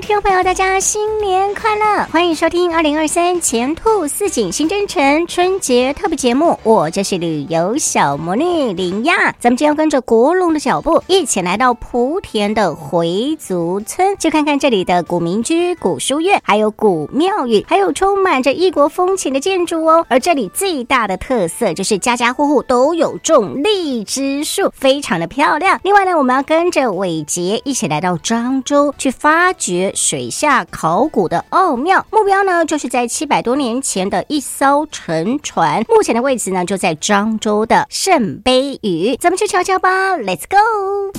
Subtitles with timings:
[0.00, 2.04] 听众朋友，大家新年快乐！
[2.04, 9.34] 欢迎收听二零二三前兔似锦新征程春节特别节目，我就是旅游小魔女林亚。
[9.40, 20.06] 咱们今天要跟着国龙的脚步，一起来到莆田的回族村，去看看这里的古民居、古书院，还有古庙宇，还有充满着异国风情的建筑哦。
[20.08, 25.80] 而这里最大的特色就是家家户户都有种荔枝树，非常的漂亮。
[25.82, 29.87] 另外呢，我们要跟着伟杰一起来到漳州去发掘。
[29.94, 41.12] 学水下考古的奥妙，目标呢就是在七百多年前的一艘沉船，目前的位置呢就在漳州的圣杯屿，咱们去瞧瞧吧，Let's go！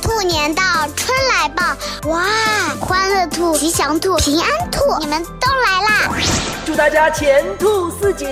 [0.00, 0.62] 兔年到，
[0.94, 2.22] 春来报，哇，
[2.80, 6.16] 欢乐兔、吉祥兔、平安兔，你们都来啦！
[6.64, 8.28] 祝大家前兔似锦，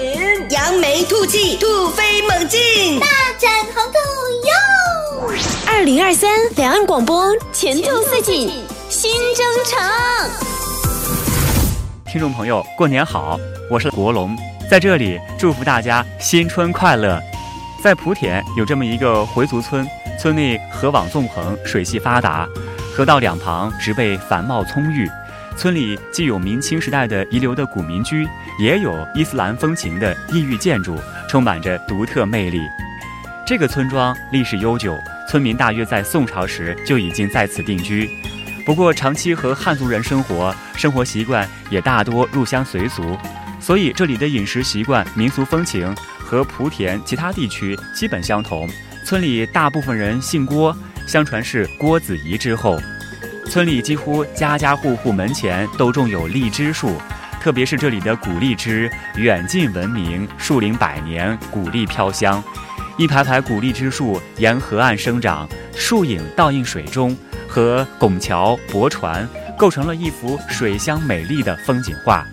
[0.51, 3.07] 扬眉吐气，兔飞猛进，大
[3.41, 3.99] 展宏图
[4.47, 5.35] 哟！
[5.67, 8.63] 二零二三两岸广播前兔似锦。
[9.05, 9.79] 新征程，
[12.07, 13.39] 听众朋友，过年好！
[13.71, 14.35] 我是国龙，
[14.71, 17.21] 在这里祝福大家新春快乐。
[17.83, 19.87] 在莆田有这么一个回族村，
[20.19, 22.49] 村内河网纵横，水系发达，
[22.97, 25.07] 河道两旁植被繁茂葱郁。
[25.55, 28.27] 村里既有明清时代的遗留的古民居，
[28.59, 30.97] 也有伊斯兰风情的异域建筑，
[31.29, 32.59] 充满着独特魅力。
[33.47, 34.97] 这个村庄历史悠久，
[35.29, 38.09] 村民大约在宋朝时就已经在此定居。
[38.65, 43.17] 不过，长期和汉族人生活，生活习惯也大多入乡随俗，
[43.61, 48.67] 所以这里的饮食习惯、民俗风情和莆田其他地区基本相同。
[49.05, 50.75] 村里大部分人姓郭，
[51.07, 52.79] 相传是郭子仪之后。
[53.51, 56.99] 村里几乎家家户户门前都种有荔枝树，
[57.43, 62.43] 特别是这里的古荔枝，远近闻名，树龄百年，古荔飘香。
[62.97, 65.47] 一排排古荔枝树沿河岸生长，
[65.77, 67.15] 树影倒映水中。
[67.55, 72.27] 和拱桥、驳船构成了一幅水乡美丽的风景画。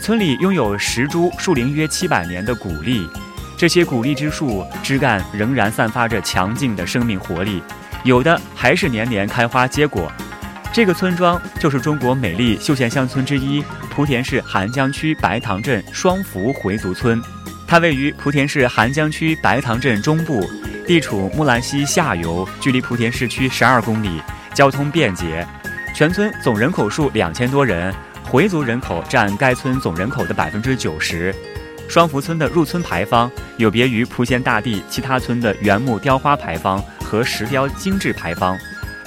[0.00, 3.08] 村里拥有十株树龄约七百年的古荔，
[3.56, 7.62] 这些古荔枝树枝干仍然散发着强劲的生命活力，
[8.02, 10.10] 有的还是年年开花结果。
[10.72, 13.62] 这个村庄就是中国美丽休闲乡村之一——
[13.94, 17.22] 莆田市涵江区白塘镇双福回族村。
[17.68, 20.44] 它位于莆田市涵江区白塘镇中部，
[20.88, 24.20] 地处木兰溪下游，距离莆田市区十二公里。
[24.60, 25.46] 交通便捷，
[25.94, 31.34] 全村总人口数两千多人，回族人口占该村总人口的百分之九十。
[31.88, 38.54] 双福村的入村牌坊有别于莆闲大地其他村的原木雕花牌坊和石雕精致牌坊，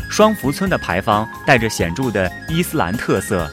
[0.09, 3.47] 双福村的牌坊带着显著的伊斯兰特色，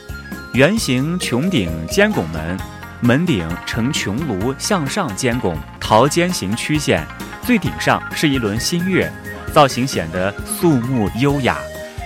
[0.54, 2.56] 圆形穹顶尖拱门，
[3.02, 7.06] 门顶呈穹庐向上尖拱，桃尖形曲线，
[7.42, 9.12] 最顶上是一轮新月，
[9.52, 11.58] 造型显得肃穆优雅。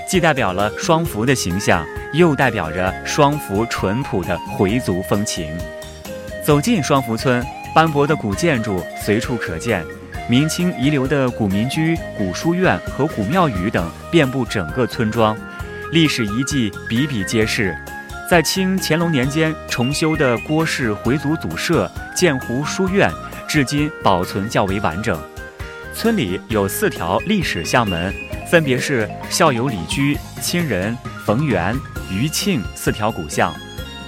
[0.06, 5.48] 既代表了双福的形象，又代表着双福淳朴的回族风情。
[6.42, 7.44] 走进双福村，
[7.74, 9.84] 斑驳的古建筑随处可见，
[10.28, 15.36] 明清遗留的古民居、古书院和古庙宇等遍布整个村庄，
[15.90, 17.74] 历史遗迹比比皆是。
[18.30, 23.10] 在清乾隆年间重修的郭氏回族祖社建湖书院，
[23.46, 25.18] 至今保存较为完整。
[25.94, 28.12] 村里有四条历史巷门。
[28.50, 31.74] 分别是校友里居、亲人、逢源、
[32.10, 33.52] 余庆四条古巷，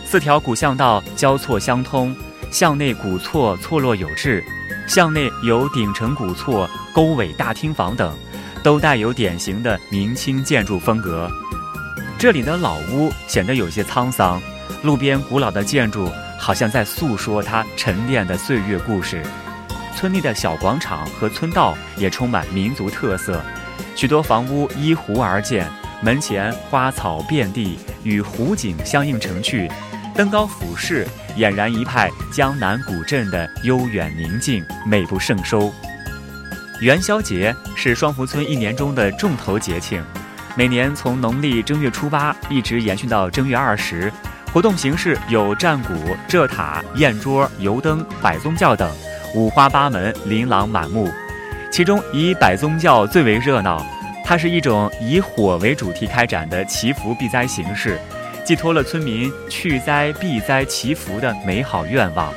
[0.04, 2.14] 四条古巷道交错相通，
[2.50, 4.44] 巷内古厝错落有致，
[4.86, 8.16] 巷内有顶层古厝、勾尾大厅房等，
[8.62, 11.28] 都带有典型的明清建筑风格。
[12.18, 14.40] 这里的老屋显得有些沧桑，
[14.82, 16.08] 路边古老的建筑
[16.38, 19.22] 好像在诉说它沉淀的岁月故事。
[19.96, 23.42] 村内的小广场和村道也充满民族特色。
[23.96, 25.66] 许多房屋依湖而建，
[26.02, 29.70] 门前花草遍地，与湖景相映成趣，
[30.14, 31.08] 登高俯视，
[31.38, 35.72] 俨然一派江南古镇的悠远宁静，美不胜收。
[36.82, 40.04] 元宵节是双福村一年中的重头节庆，
[40.54, 44.12] 每年从农历正月初八一直延续到正月二十。
[44.52, 45.94] 活动形式有战鼓、
[46.28, 48.90] 蔗塔、宴桌、油灯、摆宗教等，
[49.36, 51.12] 五花八门，琳琅满目。
[51.70, 53.86] 其中以百宗教最为热闹，
[54.24, 58.00] 它是一种以火为主题开展的祈福避灾形式，
[58.46, 62.32] 寄托了村民去灾避灾祈福的美好愿望。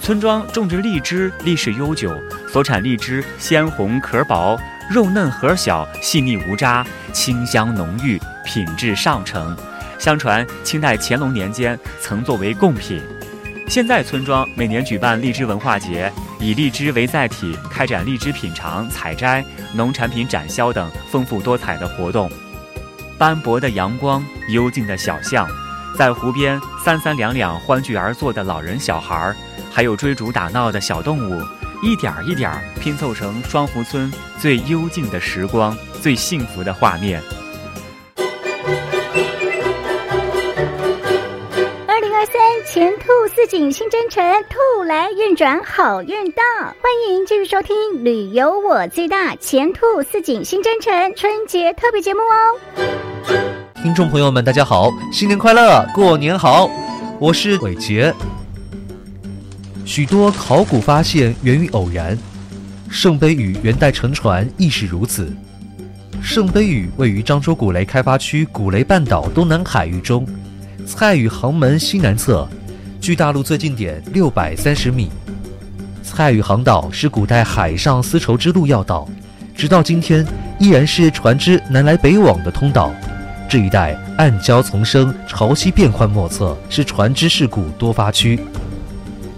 [0.00, 2.16] 村庄种植荔枝历史悠久，
[2.52, 4.56] 所产荔枝鲜红壳薄，
[4.88, 9.56] 肉嫩核小，细腻无渣，清香浓郁，品质上乘。
[9.98, 13.02] 相传清代乾隆年间曾作为贡品。
[13.68, 22.30] 现在村庄每年举办荔枝文化节，以荔枝为载体，开展荔枝品尝、采摘、农产品展销等丰富多彩的活动。
[23.18, 25.48] 斑驳的阳光，幽静的小巷，
[25.98, 29.34] 在湖边三三两两欢聚而坐的老人小孩，
[29.70, 31.42] 还有追逐打闹的小动物，
[31.82, 37.20] 一点儿一点儿拼凑成双湖村最幽静的时光，最幸福的画面。
[42.76, 46.42] 前兔似锦新征程，兔来运转好运到。
[46.62, 53.32] 欢迎继续收听《旅游我最大》前兔似锦新征程春节特别节目哦。
[53.82, 56.70] 听众朋友们，大家好，新年快乐，过年好！
[57.18, 58.12] 我是伟杰。
[59.86, 62.14] 许多考古发现源于偶然，
[62.90, 65.34] 圣杯屿元代沉船亦是如此。
[66.22, 70.28] 圣杯屿位于漳州古雷开发区古雷半岛东南海域中，
[70.84, 72.46] 蔡屿航门西南侧。
[73.06, 75.08] 距大陆最近点六百三十米，
[76.02, 79.08] 蔡屿航道是古代海上丝绸之路要道，
[79.54, 80.26] 直到今天
[80.58, 82.92] 依然是船只南来北往的通道。
[83.48, 88.40] 这一带暗礁丛生，潮汐变幻莫测，是船只事故多发区。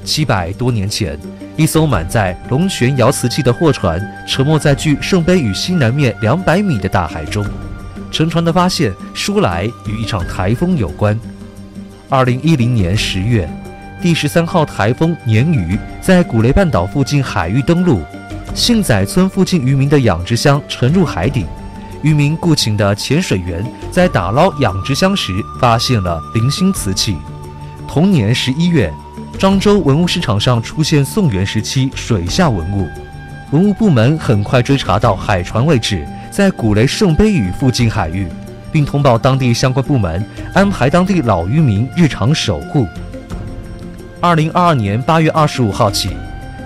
[0.03, 1.19] 七百多年前，
[1.55, 7.45] 一艘满载龙泉窑瓷器的货船沉没在距圣杯屿西南面两百米的大海中。
[8.11, 11.21] 沉船的发现，说来与一场台风有关。
[12.11, 13.47] 二零一零年十月，
[14.01, 18.01] 第十三号台风“鲶鱼”在古雷半岛附近海域登陆，
[18.55, 21.45] 幸仔村附近渔民的养殖箱沉入海底。
[22.01, 27.19] 渔民雇请的潜水员在打捞养殖箱时，发现了零星瓷器。
[27.87, 28.91] 同年十一月，
[29.39, 32.89] 漳州文物市场上出现宋元时期水下文物，
[33.51, 38.27] 文物部门很快追查到海船位置在古雷圣杯屿附近海域。
[38.73, 40.25] 并通报当地相关部门，
[40.55, 42.87] 安排当地老渔民日常守护。
[44.21, 46.11] 二零二二年八月二十五号起，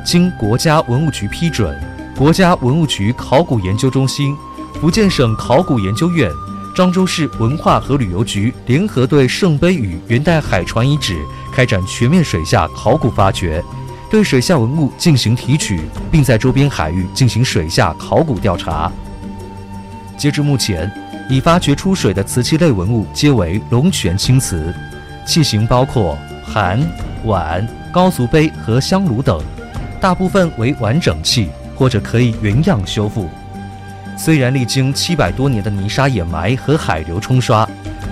[0.04, 1.78] 经国家文物局批准，
[2.16, 4.34] 国家文物局考古研究中心、
[4.80, 6.30] 福建省考古研究院、
[6.74, 11.16] 漳州市文化和旅游局联合对圣杯屿元代海船遗址
[11.52, 13.62] 开展全面水下考古发掘，
[14.10, 18.90] 对水下文物进行提取，并在周边海域进行水下考古调查。
[20.16, 20.90] 截至目前，
[21.28, 24.74] 已发掘出水的瓷器类文物皆为龙泉青瓷，
[25.26, 26.80] 器型包括盘、
[27.24, 29.40] 碗、高足杯和香炉等，
[30.00, 33.28] 大部分为完整器或者可以原样修复。
[34.18, 37.66] 虽然历经七百多年的泥沙掩埋和海流冲刷，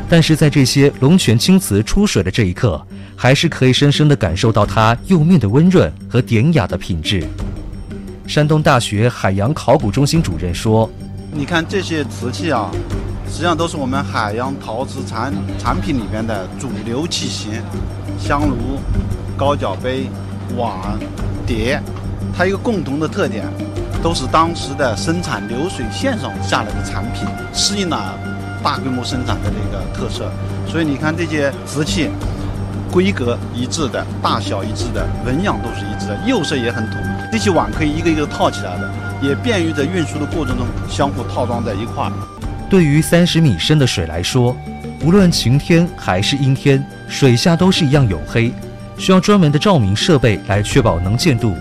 [0.09, 2.81] 但是在这些龙泉青瓷出水的这一刻，
[3.15, 7.23] 还是可以深深地感受到它釉面的温润和典雅的品质。
[8.27, 10.91] 山东大学海洋考古中心主任说。
[11.33, 12.71] 你看这些瓷器啊，
[13.31, 17.63] 实际上都是我们海洋陶瓷产产品里面的主流器型，
[18.19, 18.79] 香炉、
[19.37, 20.11] 高脚杯、
[20.57, 20.77] 碗、
[21.47, 21.81] 碟，
[22.37, 23.47] 它一个共同的特点，
[24.03, 27.25] 都是当时的生产流水线上下来的产品，
[27.55, 28.19] 适应了
[28.63, 30.31] 大规模生产的这个特色。
[30.69, 32.11] 所以你看这些瓷器，
[32.91, 36.97] 规格一致的，大小一致的，纹样都是一致的，釉色也很土。
[37.31, 38.91] 这些碗可以一个一个套起来的。
[39.23, 42.13] 也便于在运输的过程中相互套装在一块儿。
[42.71, 44.57] 对于三十米深的水来说，
[45.05, 48.53] 无论晴天还是阴天，水下都是一样黝黑，
[48.97, 51.53] 需要专门的照明设备来确保能见度。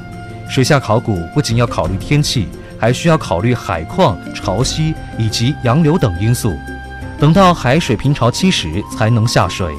[0.47, 2.47] 水下考古不仅要考虑天气，
[2.79, 6.55] 还需要考虑海况、潮汐以及洋流等因素。
[7.17, 9.73] 等到海水平潮期时才能下水。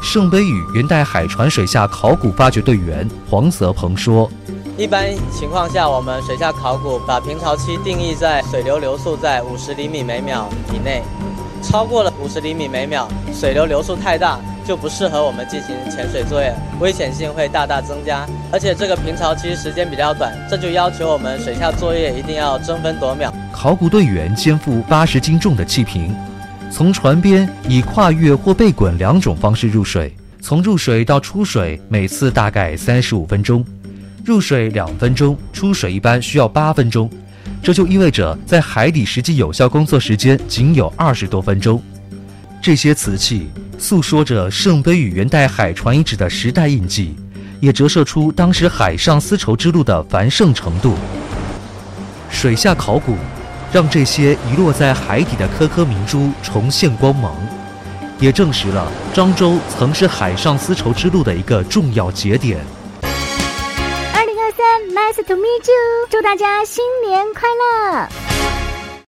[0.00, 4.30] 圣杯屿元代海船水下考古发掘队员黄泽鹏说。
[4.78, 11.02] 一般情况下，我们水下考古把平潮期定义在水流流速在五十厘米每秒以内，
[11.62, 18.26] 超过了五十厘米每秒，水流流速太大，就不适合我们进行潜水作业，危险性会大大增加。
[18.50, 23.32] 而且这个平潮期时间比较短，这就要求我们水下作业一定要争分夺秒。
[23.52, 26.16] 考古队员肩负八十斤重的气瓶，
[26.70, 33.62] 从船边以跨越或背滚两种方式入水，从入水到出水每次大概三十五分钟。
[34.24, 37.10] 入水两分钟，出水一般需要八分钟，
[37.60, 41.82] 这就意味着在海底实际有效工作时间仅有二十多分钟。
[42.60, 43.48] 这些瓷器
[43.78, 47.16] 诉说着圣杯与元代海船遗址的时代印记，
[47.58, 50.94] 也折射出当时海上丝绸之路的繁盛程度。
[52.30, 53.16] 水下考古
[53.72, 57.34] 让这些遗落在海底的颗颗明珠重现光芒，
[58.20, 62.60] 也证实了漳州曾是海上丝绸之路的一个重要节点。
[65.12, 68.08] Nice to meet you，祝大家新年快乐！